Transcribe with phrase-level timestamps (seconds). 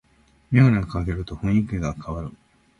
[0.49, 2.33] メガネかけると雰囲気かわる